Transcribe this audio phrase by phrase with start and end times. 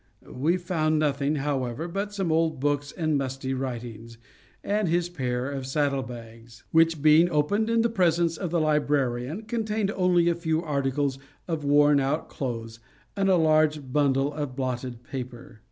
[0.33, 4.17] We found nothing, however, but some old books and musty writings,
[4.63, 9.43] and his pair of saddle bags; which, being opened in the presence of the librarian,
[9.43, 12.79] contained only a few articles of worn out clothes
[13.15, 15.59] and a large bundle of blotted paper.